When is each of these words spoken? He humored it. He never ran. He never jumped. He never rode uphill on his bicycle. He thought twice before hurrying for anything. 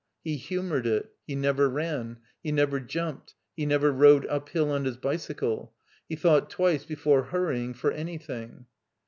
He 0.23 0.37
humored 0.37 0.87
it. 0.87 1.13
He 1.27 1.35
never 1.35 1.69
ran. 1.69 2.17
He 2.41 2.51
never 2.51 2.79
jumped. 2.79 3.35
He 3.55 3.67
never 3.67 3.91
rode 3.91 4.25
uphill 4.25 4.71
on 4.71 4.85
his 4.85 4.97
bicycle. 4.97 5.75
He 6.09 6.15
thought 6.15 6.49
twice 6.49 6.83
before 6.85 7.25
hurrying 7.25 7.75
for 7.75 7.91
anything. 7.91 8.65